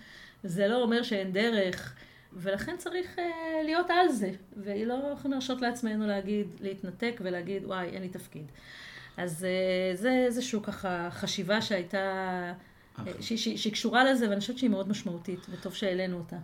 [0.45, 1.95] זה לא אומר שאין דרך.
[2.37, 3.21] ולכן צריך uh,
[3.65, 8.45] להיות על זה, ולא יכולים להרשות לעצמנו להגיד, להתנתק ולהגיד, וואי, אין לי תפקיד.
[9.17, 11.99] אז uh, זה איזושהי ככה חשיבה שהייתה,
[12.99, 16.37] uh, שהיא קשורה לזה, ואני חושבת שהיא מאוד משמעותית, וטוב שהעלינו אותה.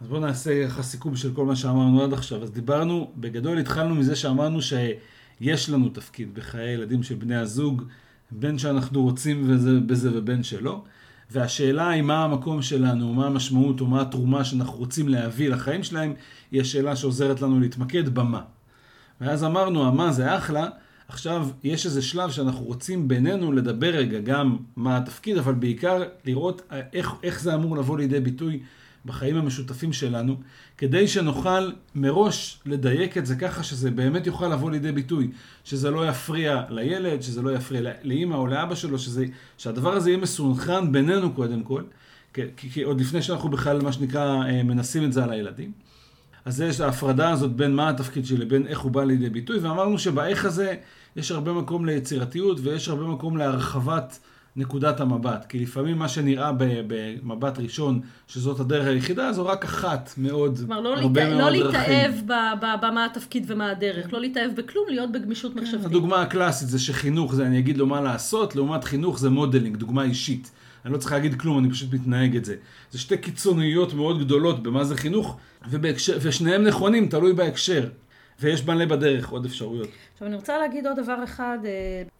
[0.00, 2.42] אז בואו נעשה ככה סיכום של כל מה שאמרנו עד עכשיו.
[2.42, 7.82] אז דיברנו, בגדול התחלנו מזה שאמרנו שיש לנו תפקיד בחיי הילדים של בני הזוג,
[8.30, 10.82] בין שאנחנו רוצים וזה, בזה ובין שלא.
[11.30, 16.14] והשאלה היא מה המקום שלנו, מה המשמעות או מה התרומה שאנחנו רוצים להביא לחיים שלהם,
[16.50, 18.42] היא השאלה שעוזרת לנו להתמקד במה.
[19.20, 20.68] ואז אמרנו, המה זה אחלה,
[21.08, 26.62] עכשיו יש איזה שלב שאנחנו רוצים בינינו לדבר רגע גם מה התפקיד, אבל בעיקר לראות
[26.92, 28.60] איך, איך זה אמור לבוא לידי ביטוי
[29.04, 30.36] בחיים המשותפים שלנו,
[30.78, 35.30] כדי שנוכל מראש לדייק את זה ככה שזה באמת יוכל לבוא לידי ביטוי,
[35.64, 39.26] שזה לא יפריע לילד, שזה לא יפריע לאימא או לאבא שלו, שזה,
[39.58, 41.82] שהדבר הזה יהיה מסונכרן בינינו קודם כל,
[42.34, 45.72] כי, כי עוד לפני שאנחנו בכלל, מה שנקרא, אה, מנסים את זה על הילדים.
[46.44, 49.98] אז יש ההפרדה הזאת בין מה התפקיד שלי לבין איך הוא בא לידי ביטוי, ואמרנו
[49.98, 50.74] שבאיך הזה
[51.16, 54.18] יש הרבה מקום ליצירתיות ויש הרבה מקום להרחבת
[54.56, 55.46] נקודת המבט.
[55.48, 60.96] כי לפעמים מה שנראה במבט ראשון, שזאת הדרך היחידה, זו רק אחת מאוד, כלומר, לא
[60.96, 61.32] הרבה להת...
[61.32, 61.90] מאוד לא דרכים.
[61.90, 62.14] לא להתאהב
[62.82, 65.86] במה התפקיד ומה הדרך, לא להתאהב בכלום, להיות בגמישות כן, מחשבתית.
[65.86, 70.02] הדוגמה הקלאסית זה שחינוך זה אני אגיד לו מה לעשות, לעומת חינוך זה modeling, דוגמה
[70.02, 70.50] אישית.
[70.84, 72.56] אני לא צריך להגיד כלום, אני פשוט מתנהג את זה.
[72.90, 75.38] זה שתי קיצוניות מאוד גדולות במה זה חינוך,
[75.70, 77.88] ובהקשר, ושניהם נכונים, תלוי בהקשר.
[78.40, 79.88] ויש מלא בדרך עוד אפשרויות.
[80.12, 81.70] עכשיו אני רוצה להגיד עוד דבר אחד, אה,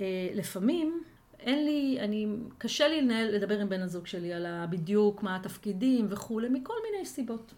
[0.01, 1.03] אה, לפעמים
[1.41, 2.27] אין לי, אני,
[2.59, 7.07] קשה לי לנהל, לדבר עם בן הזוג שלי על בדיוק מה התפקידים וכולי, מכל מיני
[7.07, 7.55] סיבות.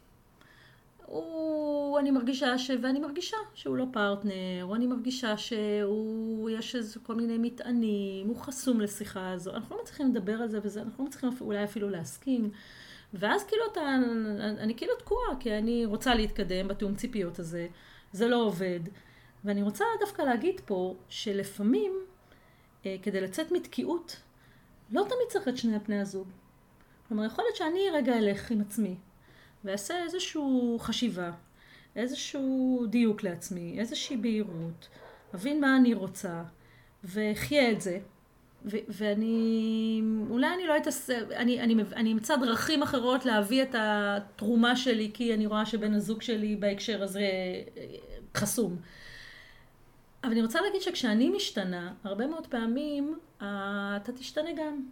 [1.07, 2.71] הוא, אני מרגישה ש...
[2.83, 8.37] ואני מרגישה שהוא לא פרטנר, או אני מרגישה שהוא, יש איזה כל מיני מטענים, הוא
[8.37, 9.55] חסום לשיחה הזו.
[9.55, 12.51] אנחנו לא מצליחים לדבר על זה וזה, אנחנו לא מצליחים אולי אפילו להסכים.
[13.15, 13.81] ואז כאילו אתה,
[14.59, 17.67] אני כאילו תקועה, כי אני רוצה להתקדם בתיאום ציפיות הזה,
[18.13, 18.81] זה לא עובד.
[19.45, 21.93] ואני רוצה דווקא להגיד פה, שלפעמים
[22.87, 24.17] אה, כדי לצאת מתקיעות,
[24.91, 26.29] לא תמיד צריך את שני הפני הזוג.
[27.09, 28.97] כלומר, יכול להיות שאני רגע אלך עם עצמי,
[29.67, 30.43] ואעשה איזושהי
[30.79, 31.31] חשיבה,
[31.97, 34.89] איזשהו דיוק לעצמי, איזושהי בהירות,
[35.35, 36.43] אבין מה אני רוצה,
[37.05, 37.99] ואחיה את זה.
[38.65, 44.77] ו- ואני, אולי אני לא אתעסק, אני, אני, אני אמצא דרכים אחרות להביא את התרומה
[44.77, 47.85] שלי, כי אני רואה שבן הזוג שלי בהקשר הזה אה,
[48.37, 48.77] חסום.
[50.25, 54.83] אבל אני רוצה להגיד שכשאני משתנה, הרבה מאוד פעמים אה, אתה תשתנה גם.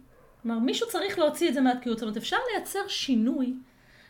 [0.41, 1.97] כלומר, מישהו צריך להוציא את זה מהתקיעות.
[1.97, 3.53] זאת אומרת, אפשר לייצר שינוי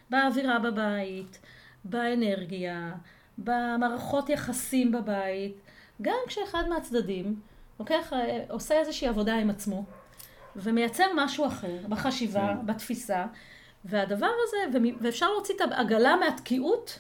[0.10, 1.40] באווירה בבית,
[1.84, 2.92] באנרגיה,
[3.38, 5.62] במערכות יחסים בבית,
[6.02, 7.40] גם כשאחד מהצדדים
[7.80, 9.84] לוקח, אה, עושה איזושהי עבודה עם עצמו,
[10.56, 12.66] ומייצר משהו אחר, בחשיבה, כן.
[12.66, 13.26] בתפיסה,
[13.86, 17.00] והדבר הזה, ואפשר להוציא את העגלה מהתקיעות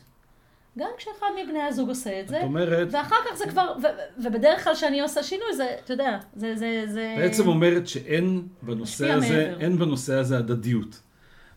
[0.77, 2.87] גם כשאחד מבני הזוג עושה את זה, אומרת...
[2.91, 3.85] ואחר כך זה כבר, ו,
[4.23, 6.55] ובדרך כלל כשאני עושה שינוי, זה, אתה יודע, זה...
[6.55, 7.15] זה, זה...
[7.17, 9.61] בעצם אומרת שאין בנושא הזה, מעבר.
[9.61, 10.99] אין בנושא הזה הדדיות.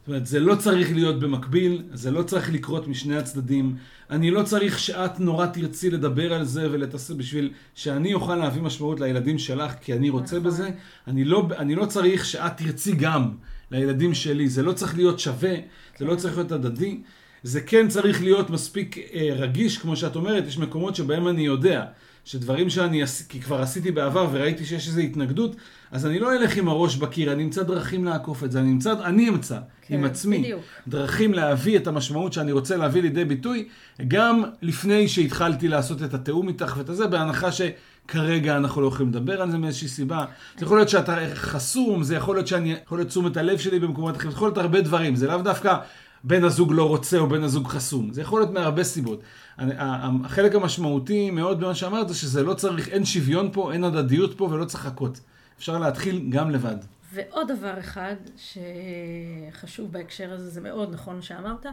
[0.09, 3.77] זאת אומרת, זה לא צריך להיות במקביל, זה לא צריך לקרות משני הצדדים.
[4.11, 9.01] אני לא צריך שאת נורא תרצי לדבר על זה ולתעשה בשביל שאני אוכל להביא משמעות
[9.01, 10.51] לילדים שלך, כי אני רוצה נכון.
[10.51, 10.71] בזה.
[11.07, 13.31] אני לא, אני לא צריך שאת תרצי גם
[13.71, 14.49] לילדים שלי.
[14.49, 15.55] זה לא צריך להיות שווה,
[15.99, 17.01] זה לא צריך להיות הדדי.
[17.43, 21.85] זה כן צריך להיות מספיק אה, רגיש, כמו שאת אומרת, יש מקומות שבהם אני יודע
[22.29, 25.57] שדברים שאני, כי כבר עשיתי בעבר וראיתי שיש איזו התנגדות,
[25.91, 28.95] אז אני לא אלך עם הראש בקיר, אני אמצא דרכים לעקוף את זה, אני אמצא,
[29.05, 30.61] אני אמצא כן, עם עצמי בדיוק.
[30.89, 33.69] דרכים להביא את המשמעות שאני רוצה להביא לידי ביטוי,
[34.09, 39.43] גם לפני שהתחלתי לעשות את התיאום איתך ואת זה, בהנחה שכרגע אנחנו לא יכולים לדבר
[39.43, 40.25] על זה מאיזושהי סיבה.
[40.59, 44.17] זה יכול להיות שאתה חסום, זה יכול להיות שאני, יכול להיות תשומת הלב שלי במקומות
[44.17, 45.77] אחרים, זה יכול להיות הרבה דברים, זה לאו דווקא
[46.25, 48.13] בן הזוג לא רוצה או בן הזוג חסום.
[48.13, 49.21] זה יכול להיות מהרבה סיבות.
[49.59, 54.45] החלק המשמעותי מאוד במה שאמרת זה שזה לא צריך, אין שוויון פה, אין הדדיות פה
[54.45, 55.21] ולא צריך לחכות.
[55.59, 56.77] אפשר להתחיל גם לבד.
[57.13, 61.67] ועוד דבר אחד שחשוב בהקשר הזה, זה מאוד נכון שאמרת,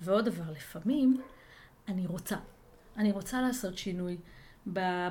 [0.00, 1.20] ועוד דבר, לפעמים
[1.88, 2.36] אני רוצה,
[2.96, 4.16] אני רוצה לעשות שינוי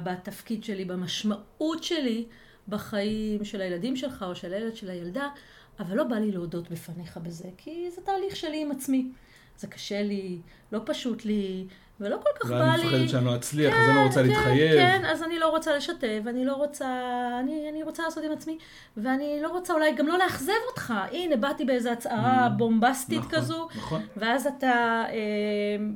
[0.04, 2.26] בתפקיד שלי, במשמעות שלי
[2.68, 5.28] בחיים של הילדים שלך או של הילד של הילדה,
[5.80, 9.12] אבל לא בא לי להודות בפניך בזה, כי זה תהליך שלי עם עצמי.
[9.58, 10.38] זה קשה לי,
[10.72, 11.66] לא פשוט לי,
[12.00, 12.64] ולא כל כך בא לי...
[12.66, 14.72] ואני מפחדת שאני לא אצליח, כן, אז אני לא רוצה כן, להתחייב.
[14.74, 16.88] כן, אז אני לא רוצה לשתף, אני לא רוצה...
[17.40, 18.58] אני, אני רוצה לעשות עם עצמי,
[18.98, 20.94] ואני לא רוצה אולי גם לא לאכזב אותך.
[21.12, 24.02] הנה, באתי באיזו הצהרה mm, בומבסטית נכון, כזו, נכון.
[24.18, 25.16] ואז אתה אה,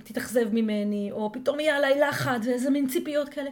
[0.04, 3.50] תתאכזב ממני, או פתאום יהיה עליי לחץ, ואיזה מין ציפיות כאלה.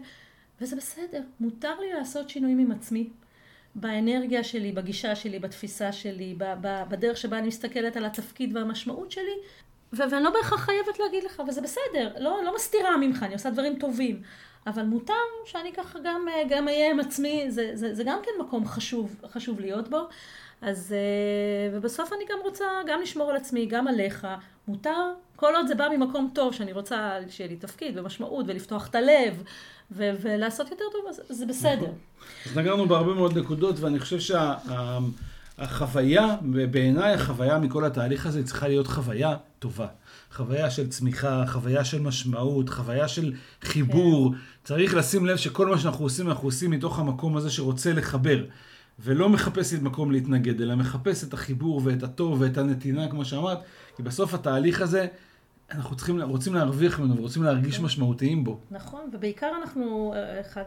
[0.61, 3.09] וזה בסדר, מותר לי לעשות שינויים עם עצמי.
[3.79, 6.35] באנרגיה שלי, בגישה שלי, בתפיסה שלי,
[6.89, 9.35] בדרך שבה אני מסתכלת על התפקיד והמשמעות שלי,
[9.93, 13.79] ואני לא בהכרח חייבת להגיד לך, וזה בסדר, לא, לא מסתירה ממך, אני עושה דברים
[13.79, 14.21] טובים.
[14.67, 15.13] אבל מותר
[15.45, 19.59] שאני ככה גם, גם אהיה עם עצמי, זה, זה, זה גם כן מקום חשוב, חשוב
[19.59, 20.07] להיות בו.
[20.61, 24.27] אז, אה, ובסוף אני גם רוצה גם לשמור על עצמי, גם עליך.
[24.67, 26.97] מותר, כל עוד זה בא ממקום טוב, שאני רוצה
[27.29, 29.43] שיהיה לי תפקיד ומשמעות, ולפתוח את הלב,
[29.91, 31.75] ו- ולעשות יותר טוב, אז זה בסדר.
[31.75, 31.95] נכון.
[32.45, 34.19] אז נגענו בהרבה מאוד נקודות, ואני חושב
[35.57, 36.35] שהחוויה, שה-
[36.71, 39.87] בעיניי החוויה מכל התהליך הזה צריכה להיות חוויה טובה.
[40.33, 44.31] חוויה של צמיחה, חוויה של משמעות, חוויה של חיבור.
[44.33, 44.37] כן.
[44.63, 48.43] צריך לשים לב שכל מה שאנחנו עושים, אנחנו עושים מתוך המקום הזה שרוצה לחבר.
[48.99, 53.57] ולא מחפש את מקום להתנגד, אלא מחפש את החיבור ואת הטוב ואת הנתינה, כמו שאמרת,
[53.97, 55.07] כי בסוף התהליך הזה
[55.71, 57.83] אנחנו צריכים, רוצים להרוויח ממנו ורוצים להרגיש כן.
[57.83, 58.59] משמעותיים בו.
[58.71, 60.63] נכון, ובעיקר אנחנו, אחד,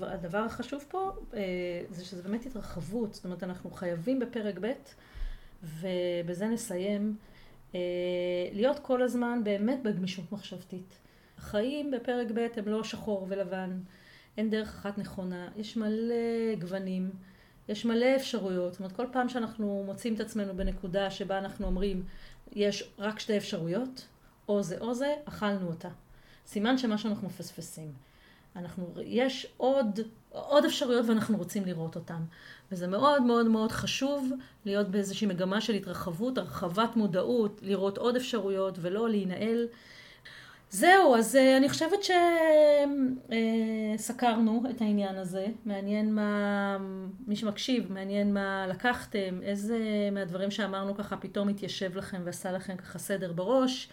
[0.00, 1.40] הדבר החשוב פה אה,
[1.90, 4.72] זה שזה באמת התרחבות, זאת אומרת אנחנו חייבים בפרק ב',
[5.62, 7.16] ובזה נסיים,
[7.74, 7.80] אה,
[8.52, 10.98] להיות כל הזמן באמת בגמישות מחשבתית.
[11.38, 13.78] החיים בפרק ב' הם לא שחור ולבן,
[14.36, 17.10] אין דרך אחת נכונה, יש מלא גוונים,
[17.68, 22.02] יש מלא אפשרויות, זאת אומרת כל פעם שאנחנו מוצאים את עצמנו בנקודה שבה אנחנו אומרים
[22.52, 24.06] יש רק שתי אפשרויות,
[24.48, 25.88] או זה או זה, אכלנו אותה.
[26.46, 27.92] סימן שמה שאנחנו מפספסים.
[28.56, 32.22] אנחנו, יש עוד, עוד אפשרויות ואנחנו רוצים לראות אותן.
[32.72, 34.32] וזה מאוד מאוד מאוד חשוב
[34.64, 39.66] להיות באיזושהי מגמה של התרחבות, הרחבת מודעות, לראות עוד אפשרויות ולא להינעל.
[40.70, 41.98] זהו, אז uh, אני חושבת
[43.98, 45.46] שסקרנו uh, את העניין הזה.
[45.64, 46.78] מעניין מה,
[47.26, 49.78] מי שמקשיב, מעניין מה לקחתם, איזה
[50.12, 53.88] מהדברים שאמרנו ככה פתאום התיישב לכם ועשה לכם ככה סדר בראש.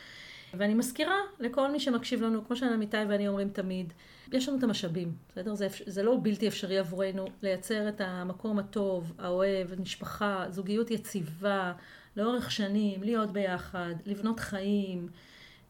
[0.58, 3.94] ואני מזכירה לכל מי שמקשיב לנו, כמו שעמיתי ואני אומרים תמיד,
[4.32, 5.56] יש לנו את המשאבים, בסדר?
[5.56, 11.74] זה, זה לא בלתי אפשרי עבורנו לייצר את המקום הטוב, האוהב, משפחה, זוגיות יציבה,
[12.18, 15.08] לאורך שנים, להיות ביחד, לבנות חיים.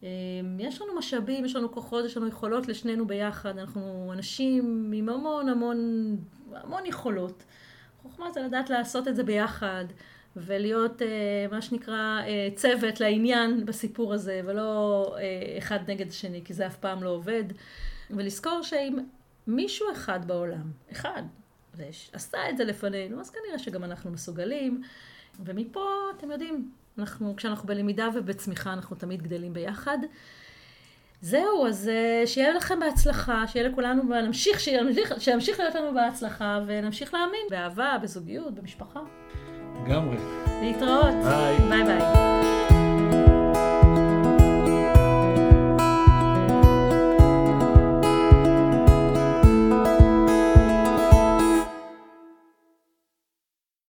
[0.03, 0.07] אמ,
[0.59, 5.49] יש לנו משאבים, יש לנו כוחות, יש לנו יכולות לשנינו ביחד, אנחנו אנשים עם המון
[5.49, 5.77] המון
[6.53, 7.43] המון יכולות.
[8.01, 9.85] חוכמה זה לדעת לעשות את זה ביחד.
[10.35, 11.07] ולהיות אה,
[11.51, 16.75] מה שנקרא אה, צוות לעניין בסיפור הזה, ולא אה, אחד נגד השני, כי זה אף
[16.75, 17.43] פעם לא עובד.
[18.09, 18.97] ולזכור שאם
[19.47, 21.23] מישהו אחד בעולם, אחד,
[22.13, 24.81] עשה את זה לפנינו, אז כנראה שגם אנחנו מסוגלים.
[25.45, 29.97] ומפה, אתם יודעים, אנחנו, כשאנחנו בלמידה ובצמיחה, אנחנו תמיד גדלים ביחד.
[31.21, 31.91] זהו, אז
[32.25, 38.99] שיהיה לכם בהצלחה, שיהיה לכולנו, שימשיך, שימשיך להיות לנו בהצלחה, ונמשיך להאמין באהבה, בזוגיות, במשפחה.
[39.83, 40.17] לגמרי.
[40.61, 41.13] להתראות.
[41.23, 41.57] ביי.
[41.69, 42.44] ביי ביי.